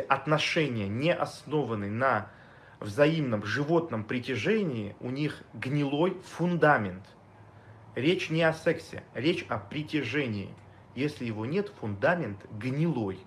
[0.00, 2.30] отношения не основаны на
[2.80, 7.04] взаимном животном притяжении, у них гнилой фундамент.
[7.94, 10.54] Речь не о сексе, речь о притяжении.
[10.94, 13.18] Если его нет, фундамент гнилой.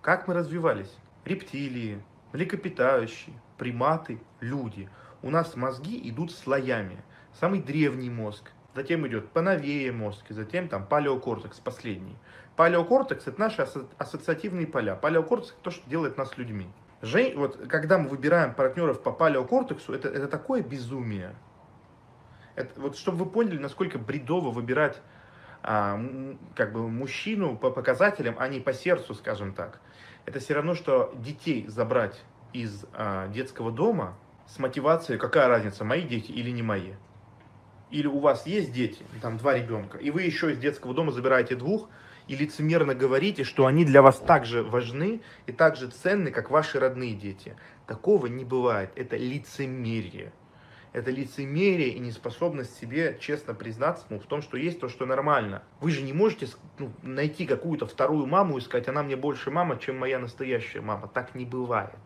[0.00, 0.94] Как мы развивались?
[1.24, 2.02] Рептилии,
[2.32, 4.88] млекопитающие, приматы, люди.
[5.22, 7.02] У нас мозги идут слоями.
[7.38, 12.16] Самый древний мозг, затем идет поновее мозг, и затем там палеокортекс последний.
[12.54, 13.66] Палеокортекс это наши
[13.98, 14.94] ассоциативные поля.
[14.94, 16.68] Палеокортекс это то, что делает нас людьми.
[17.02, 21.34] Жень, вот когда мы выбираем партнеров по палеокортексу, это, это такое безумие.
[22.54, 25.00] Это, вот чтобы вы поняли, насколько бредово выбирать
[25.62, 26.00] а,
[26.54, 29.80] как бы мужчину по показателям, а не по сердцу, скажем так.
[30.24, 34.16] Это все равно, что детей забрать из а, детского дома
[34.46, 36.92] с мотивацией, какая разница, мои дети или не мои.
[37.90, 41.56] Или у вас есть дети, там два ребенка, и вы еще из детского дома забираете
[41.56, 41.88] двух,
[42.26, 46.50] и лицемерно говорите, что они для вас так же важны и так же ценны, как
[46.50, 47.56] ваши родные дети.
[47.86, 48.90] Такого не бывает.
[48.96, 50.32] Это лицемерие.
[50.92, 55.62] Это лицемерие и неспособность себе честно признаться ну, в том, что есть то, что нормально.
[55.80, 59.78] Вы же не можете ну, найти какую-то вторую маму и сказать, она мне больше мама,
[59.78, 61.08] чем моя настоящая мама.
[61.08, 61.98] Так не бывает.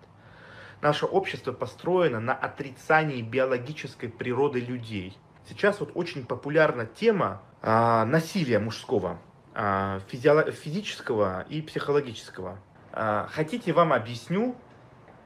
[0.80, 5.16] Наше общество построено на отрицании биологической природы людей.
[5.48, 9.18] Сейчас вот очень популярна тема а, насилия мужского.
[9.54, 12.58] А, физического и психологического.
[12.92, 14.56] А, хотите, вам объясню,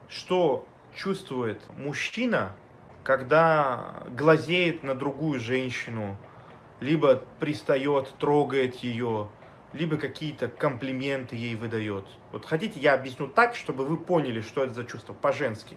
[0.09, 2.53] что чувствует мужчина,
[3.05, 6.17] когда глазеет на другую женщину,
[6.81, 9.29] либо пристает, трогает ее,
[9.73, 12.05] либо какие-то комплименты ей выдает.
[12.33, 15.77] Вот хотите, я объясню так, чтобы вы поняли, что это за чувство по-женски.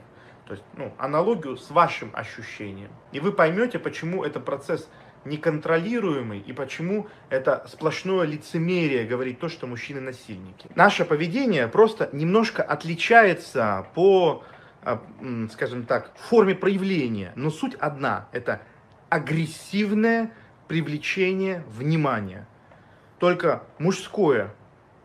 [0.49, 2.89] То есть, ну, аналогию с вашим ощущением.
[3.11, 4.89] И вы поймете, почему это процесс
[5.23, 10.67] неконтролируемый и почему это сплошное лицемерие говорит то, что мужчины насильники.
[10.73, 14.43] Наше поведение просто немножко отличается по,
[14.81, 15.03] а,
[15.51, 18.27] скажем так, форме проявления, но суть одна.
[18.31, 18.63] Это
[19.09, 20.31] агрессивное
[20.67, 22.47] привлечение внимания.
[23.19, 24.55] Только мужское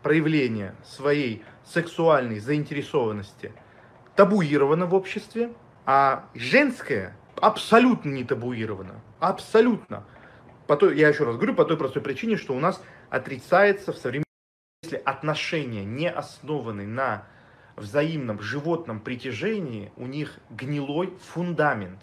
[0.01, 3.53] проявление своей сексуальной заинтересованности
[4.15, 5.51] табуировано в обществе,
[5.85, 9.01] а женское абсолютно не табуировано.
[9.19, 10.05] Абсолютно.
[10.67, 13.97] По той, я еще раз говорю, по той простой причине, что у нас отрицается в
[13.97, 14.25] современном
[14.85, 17.25] если отношения не основаны на
[17.75, 21.99] взаимном животном притяжении, у них гнилой фундамент.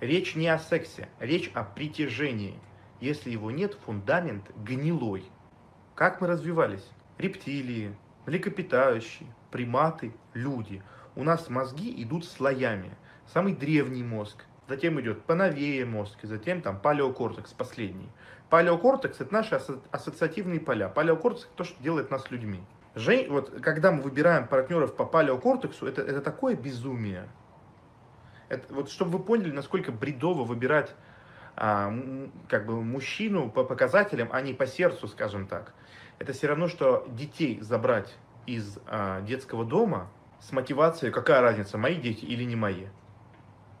[0.00, 2.58] Речь не о сексе, речь о притяжении.
[3.00, 5.24] Если его нет, фундамент гнилой.
[5.94, 6.84] Как мы развивались?
[7.16, 7.96] Рептилии,
[8.26, 10.82] млекопитающие, приматы, люди.
[11.16, 12.90] У нас мозги идут слоями
[13.32, 18.08] самый древний мозг, затем идет поновее мозг, и затем там палеокортекс последний.
[18.50, 19.60] Палеокортекс это наши
[19.90, 20.88] ассоциативные поля.
[20.88, 22.62] Палеокортекс это то, что делает нас людьми.
[22.94, 27.28] Жень, вот когда мы выбираем партнеров по палеокортексу, это, это такое безумие.
[28.48, 30.94] Это, вот чтобы вы поняли, насколько бредово выбирать
[31.56, 31.92] а,
[32.48, 35.74] как бы мужчину по показателям, а не по сердцу, скажем так.
[36.18, 38.14] Это все равно, что детей забрать
[38.46, 40.08] из а, детского дома
[40.46, 42.86] с мотивацией, какая разница, мои дети или не мои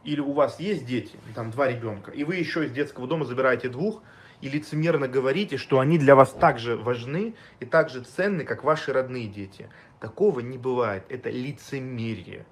[0.04, 3.68] или у вас есть дети, там два ребенка, и вы еще из детского дома забираете
[3.68, 4.02] двух,
[4.40, 8.62] и лицемерно говорите, что они для вас так же важны и так же ценны, как
[8.62, 9.70] ваши родные дети.
[10.00, 11.04] Такого не бывает.
[11.08, 12.44] Это лицемерие.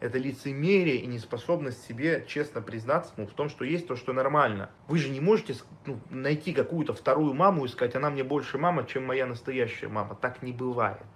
[0.00, 4.70] Это лицемерие и неспособность себе честно признаться ну, в том, что есть то, что нормально.
[4.88, 5.54] Вы же не можете
[5.86, 10.16] ну, найти какую-то вторую маму и сказать, она мне больше мама, чем моя настоящая мама.
[10.20, 11.06] Так не бывает.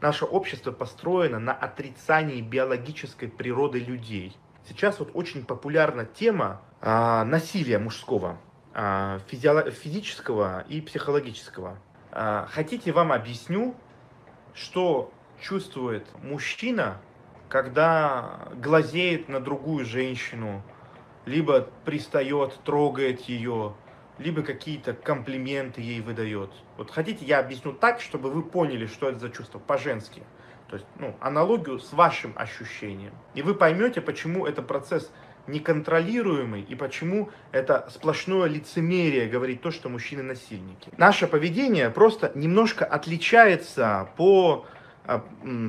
[0.00, 4.36] Наше общество построено на отрицании биологической природы людей.
[4.68, 8.38] Сейчас вот очень популярна тема а, насилия мужского,
[8.72, 11.78] а, физиолог, физического и психологического.
[12.10, 13.74] А, хотите, вам объясню,
[14.54, 16.98] что чувствует мужчина,
[17.48, 20.62] когда глазеет на другую женщину,
[21.26, 23.74] либо пристает, трогает ее,
[24.18, 26.50] либо какие-то комплименты ей выдает.
[26.76, 30.22] Вот хотите, я объясню так, чтобы вы поняли, что это за чувство по-женски.
[30.68, 33.12] То есть, ну, аналогию с вашим ощущением.
[33.34, 35.10] И вы поймете, почему это процесс
[35.46, 40.90] неконтролируемый и почему это сплошное лицемерие говорит то, что мужчины насильники.
[40.96, 44.64] Наше поведение просто немножко отличается по,
[45.04, 45.22] а,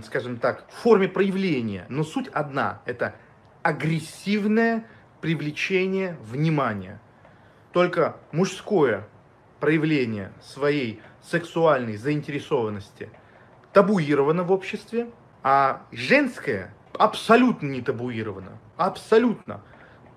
[0.06, 2.82] скажем так, форме проявления, но суть одна.
[2.86, 3.16] Это
[3.64, 4.88] агрессивное
[5.20, 7.02] привлечение внимания.
[7.76, 9.06] Только мужское
[9.60, 13.10] проявление своей сексуальной заинтересованности–
[13.74, 15.10] табуировано в обществе,
[15.44, 18.60] а женское абсолютно не табуировано.
[18.78, 19.62] Абсолютно.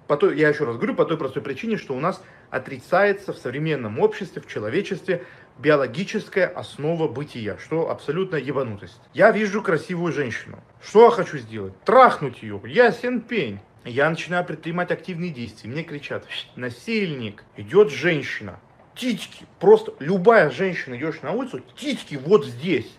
[0.07, 3.39] По той, я еще раз говорю, по той простой причине, что у нас отрицается в
[3.39, 5.25] современном обществе, в человечестве
[5.59, 9.01] биологическая основа бытия, что абсолютно ебанутость.
[9.15, 10.61] Я вижу красивую женщину.
[10.81, 11.75] Что я хочу сделать?
[11.83, 12.61] Трахнуть ее.
[12.65, 13.59] Ясен пень.
[13.85, 15.71] Я начинаю предпринимать активные действия.
[15.71, 16.25] Мне кричат,
[16.57, 18.59] насильник, идет женщина.
[18.95, 22.93] Титьки, просто любая женщина, идешь на улицу, титьки вот здесь.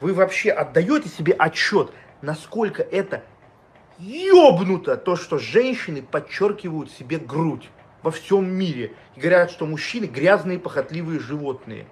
[0.00, 3.24] Вы вообще отдаете себе отчет, насколько это
[3.98, 7.68] ёбнуто, то, что женщины подчеркивают себе грудь
[8.02, 8.92] во всем мире.
[9.16, 11.86] И говорят, что мужчины грязные, похотливые животные.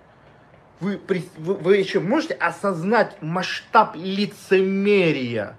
[0.80, 1.00] Вы,
[1.36, 5.56] вы, вы еще можете осознать масштаб лицемерия?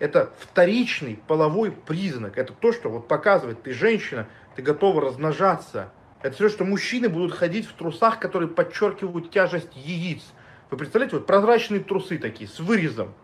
[0.00, 2.36] Это вторичный половой признак.
[2.36, 4.26] Это то, что вот показывает, ты женщина,
[4.56, 5.92] ты готова размножаться.
[6.22, 10.24] Это все, что мужчины будут ходить в трусах, которые подчеркивают тяжесть яиц.
[10.70, 13.14] Вы представляете, вот прозрачные трусы такие, с вырезом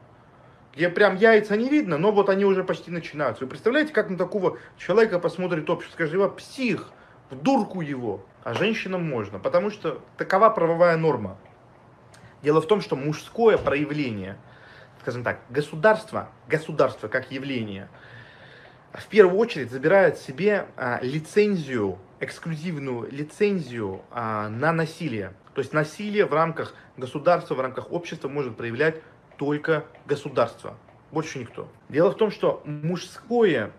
[0.77, 3.45] где прям яйца не видно, но вот они уже почти начинаются.
[3.45, 5.95] Вы представляете, как на такого человека посмотрит общество?
[5.95, 6.91] Скажет, его псих,
[7.31, 8.25] в дурку его.
[8.45, 11.39] А женщинам можно, потому что такова правовая норма.
[12.43, 14.37] Дело в том, что мужское проявление,
[15.07, 17.89] скажем так, государство, государство как явление,
[18.93, 25.33] в первую очередь забирает себе а, лицензию, эксклюзивную лицензию а, на насилие.
[25.55, 29.01] То есть насилие в рамках государства, в рамках общества может проявлять
[29.37, 30.77] только государство,
[31.13, 31.69] больше никто.
[31.89, 33.71] Дело в том, что мужское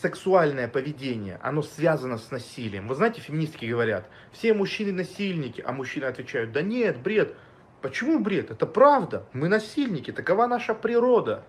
[0.00, 2.88] сексуальное поведение, оно связано с насилием.
[2.88, 7.36] Вы знаете, феминистки говорят, все мужчины насильники, а мужчины отвечают, да нет, бред.
[7.82, 8.50] Почему бред?
[8.50, 9.26] Это правда.
[9.32, 11.44] Мы насильники, такова наша природа.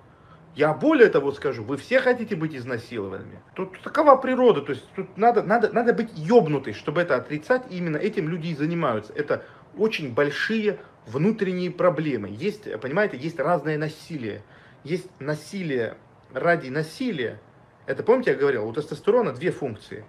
[0.56, 3.40] Я более того скажу, вы все хотите быть изнасилованными.
[3.56, 7.78] Тут такова природа, то есть тут надо, надо, надо быть ёбнутой, чтобы это отрицать, и
[7.78, 9.14] именно этим люди и занимаются.
[9.14, 9.46] Это
[9.78, 12.30] очень большие внутренние проблемы.
[12.30, 14.44] Есть, понимаете, есть разное насилие.
[14.84, 15.98] Есть насилие
[16.34, 17.40] ради насилия.
[17.86, 20.06] Это, помните, я говорил, у тестостерона две функции.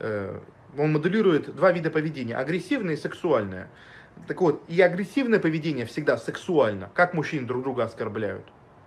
[0.00, 0.40] Э,
[0.76, 3.68] он моделирует два вида поведения, агрессивное и сексуальное.
[4.26, 6.90] Так вот, и агрессивное поведение всегда сексуально.
[6.94, 8.44] Как мужчины друг друга оскорбляют?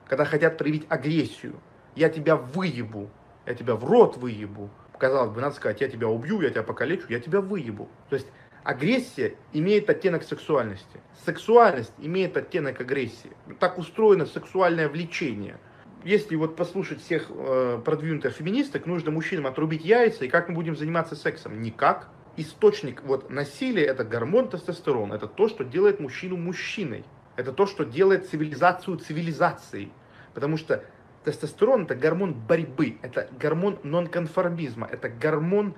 [0.07, 1.56] Когда хотят проявить агрессию.
[1.95, 3.09] Я тебя выебу,
[3.45, 4.69] я тебя в рот выебу.
[4.97, 7.88] Казалось бы, надо сказать, я тебя убью, я тебя покалечу, я тебя выебу.
[8.09, 8.27] То есть
[8.68, 11.00] Агрессия имеет оттенок сексуальности.
[11.25, 13.31] Сексуальность имеет оттенок агрессии.
[13.62, 15.57] Так устроено сексуальное влечение.
[16.03, 20.75] Если вот послушать всех э, продвинутых феминисток, нужно мужчинам отрубить яйца, и как мы будем
[20.75, 21.62] заниматься сексом?
[21.62, 22.09] Никак.
[22.38, 25.12] Источник вот насилия это гормон тестостерон.
[25.12, 27.04] Это то, что делает мужчину мужчиной.
[27.36, 29.92] Это то, что делает цивилизацию цивилизацией.
[30.34, 30.84] Потому что
[31.25, 35.75] тестостерон это гормон борьбы, это гормон нонконформизма, это гормон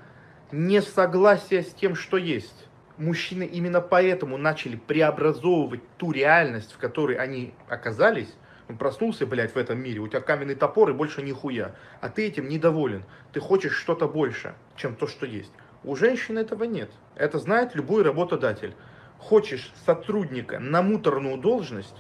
[0.52, 2.68] несогласия с тем, что есть
[3.00, 8.34] мужчины именно поэтому начали преобразовывать ту реальность, в которой они оказались.
[8.68, 11.74] Он проснулся, блядь, в этом мире, у тебя каменный топор и больше нихуя.
[12.02, 13.04] А ты этим недоволен.
[13.32, 15.52] Ты хочешь что-то больше, чем то, что есть.
[15.84, 16.92] У женщин этого нет.
[17.16, 18.76] Это знает любой работодатель.
[19.18, 21.96] Хочешь сотрудника на муторную должность,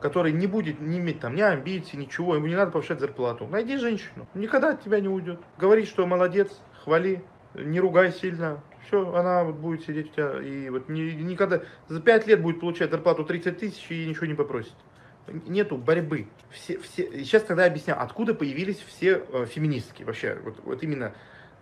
[0.00, 3.46] который не будет не иметь там ни амбиций, ничего, ему не надо повышать зарплату.
[3.46, 5.40] Найди женщину, никогда от тебя не уйдет.
[5.58, 6.50] Говори, что молодец,
[6.84, 7.24] хвали,
[7.54, 12.00] не ругай сильно, все, она вот будет сидеть у тебя и вот не, никогда за
[12.00, 14.74] 5 лет будет получать зарплату 30 тысяч и ничего не попросит.
[15.46, 16.28] Нету борьбы.
[16.50, 21.12] Все, все, сейчас тогда объясняю, откуда появились все э, феминистки вообще, вот, вот именно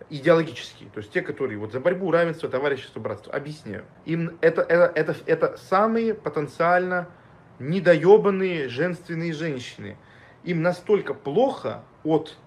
[0.09, 3.33] идеологические, то есть те, которые вот за борьбу, равенство, товарищество, братство.
[3.33, 3.85] Объясняю.
[4.05, 7.09] Им это, это, это, это самые потенциально
[7.59, 9.97] недоебанные женственные женщины.
[10.43, 12.37] Им настолько плохо от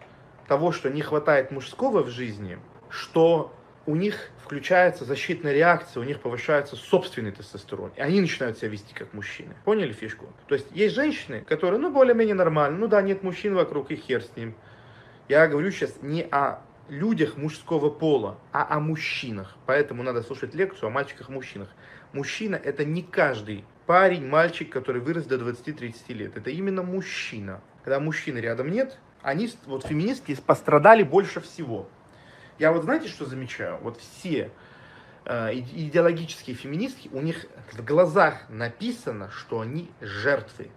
[0.47, 2.59] того, что не хватает мужского в жизни,
[2.89, 3.53] что
[3.87, 7.93] у них включается защитная реакция, у них повышается собственный тестостерон.
[7.97, 9.55] И они начинают себя вести как мужчины.
[9.65, 10.27] Поняли фишку?
[10.49, 12.79] То есть есть женщины, которые, ну, более-менее нормально.
[12.79, 14.55] Ну да, нет мужчин вокруг, и хер с ним.
[15.29, 19.57] Я говорю сейчас не о людях мужского пола, а о мужчинах.
[19.67, 21.69] Поэтому надо слушать лекцию о мальчиках-мужчинах.
[22.13, 26.37] Мужчина– это не каждый парень, мальчик, который вырос до 20-30 лет.
[26.37, 27.61] Это именно мужчина.
[27.83, 31.89] Когда мужчины рядом нет, они, вот феминистки, пострадали больше всего.
[32.59, 33.79] Я вот знаете, что замечаю?
[33.81, 34.51] Вот все
[35.25, 40.71] э, идеологические феминистки, у них в глазах написано, что они жертвы.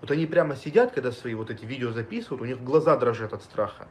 [0.00, 3.42] Вот они прямо сидят, когда свои вот эти видео записывают, у них глаза дрожат от
[3.42, 3.88] страха.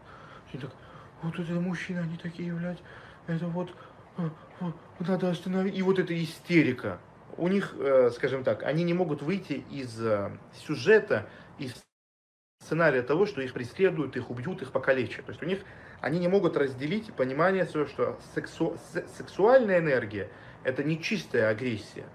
[0.51, 0.71] Они так,
[1.21, 2.79] вот это мужчины, они такие, блядь,
[3.27, 3.69] это вот,
[4.17, 4.29] э,
[4.61, 4.65] э,
[4.99, 5.77] надо остановить.
[5.77, 6.99] И вот эта истерика.
[7.37, 10.01] У них, э, скажем так, они не могут выйти из
[10.53, 11.73] сюжета, из
[12.61, 15.25] сценария того, что их преследуют, их убьют, их покалечат.
[15.25, 15.59] То есть у них
[16.01, 18.77] они не могут разделить понимание своего, что сексу,
[19.17, 20.29] сексуальная энергия
[20.63, 22.05] это не чистая агрессия.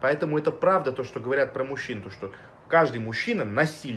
[0.00, 2.32] Поэтому это правда то, что говорят про мужчин, то что
[2.68, 3.94] каждый мужчина насильник.